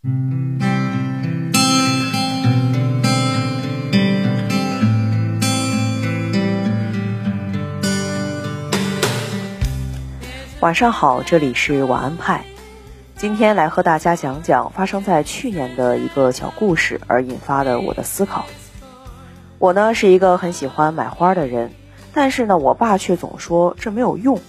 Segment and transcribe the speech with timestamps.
[0.00, 0.06] 晚
[10.72, 12.44] 上好，这里是晚安派。
[13.16, 18.44] 今天来和大家讲讲发生在去年的一个小故事而引发的我的思考。
[19.58, 21.72] 我呢是一个很喜欢买花的人，
[22.12, 24.40] 但是呢，我爸却总说这没有用。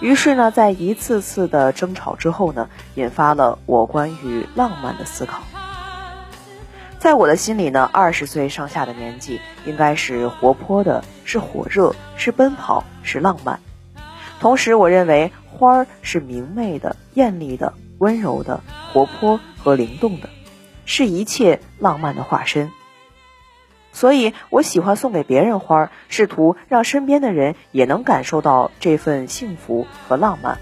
[0.00, 5.42] 于是呢，在一次次的争吵之后呢，引发了我关于浪漫的思考。
[6.98, 13.60] 在我的心里呢，二十岁上下的年纪应该是活泼的，是火热，是奔跑，是浪漫。
[14.40, 18.60] 同时，我认为花儿是明媚的、艳丽的、温柔的、
[18.92, 20.28] 活泼和灵动的，
[20.84, 22.70] 是一切浪漫的化身。
[23.96, 30.58] 所以我喜欢送给别人花儿，试图让身边的人也能感受到这份幸福和浪漫。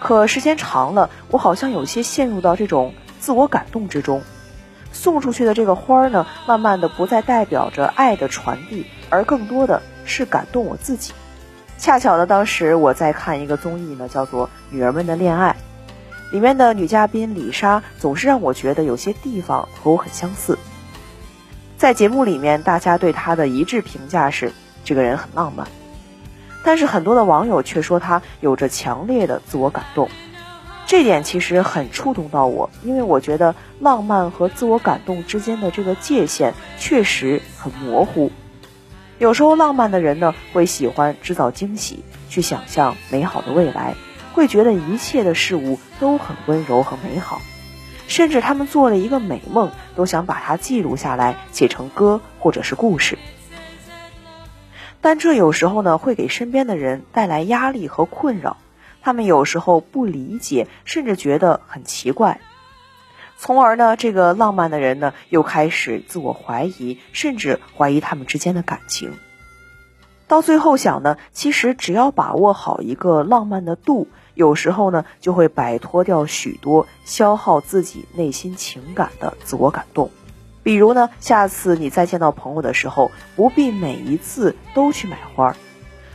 [0.00, 4.20] 可时间长了，我好像有些陷入到这种自我感动之中。
[4.92, 11.14] 送出去的这个花儿呢，慢慢的不再代表着爱的传递，而更多的是感动我自己。
[11.78, 15.56] 恰巧呢，当时我在看一个综艺呢，叫做《女儿们的恋爱》，
[16.34, 20.58] 里面的女嘉宾李莎总是让我觉得有些地方和我很相似。
[21.76, 24.50] 在节目里面，大家对她的一致评价是
[24.82, 25.68] 这个人很浪漫，
[26.64, 30.08] 但是很多的网友却说她有着强烈的自我感动，
[30.86, 38.32] 这点其实很触动到我，因为我觉得浪漫和自我感动之间的这个界限确实很模糊。
[39.18, 43.94] 有时候，浪漫的人呢，会喜欢制造惊喜，去想象美好的未来，
[44.32, 47.40] 会觉得一切的事物都很温柔和美好，
[48.16, 53.18] 甚至他们做了一个美梦，都想把它记录下来，写成歌或者是故事。
[55.02, 58.56] 但这有时候呢，会给身边的人带来压力和困扰，
[59.02, 62.40] 他们有时候不理解，甚至觉得很奇怪。
[63.36, 69.12] 从而呢，这个浪漫的人呢，又开始自我怀疑，甚至怀疑他们之间的感情。
[70.28, 80.10] 到最后想呢，其实只要把握好一个浪漫的度，有时候呢，就会摆脱掉许多消耗自己内心情感的自我感动。
[80.64, 85.54] 比如呢，下次你再见到朋友的时候，不必每一次都去买花，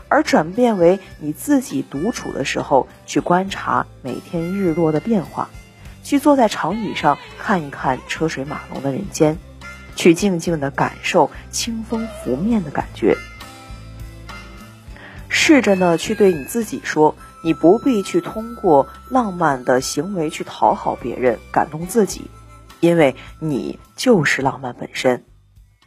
[0.09, 5.49] 而转变为你自己独处的时候去观察每天日落的变化。
[6.03, 9.37] 去坐在长椅上看一看车水马龙的人间，
[9.95, 13.15] 去静静的感受清风拂面的感觉。
[15.43, 22.29] 试着呢去对你自己说，你不必去通过浪漫的行为去讨好别人、感动自己，
[22.79, 25.25] 因为你就是浪漫本身。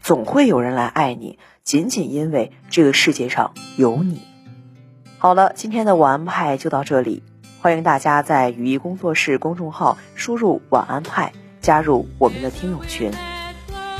[0.02, 4.22] 总会有人来爱你，仅仅因为这个世界上有你。
[5.18, 7.22] 好了，今天的晚安派就到这里。
[7.60, 11.32] 欢迎大家在语义工作室公众号输入“晚安派”，
[11.62, 13.12] 加入我们的听友群。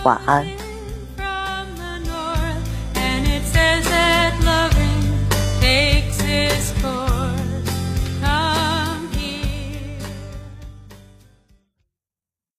[0.03, 0.64] 晚安。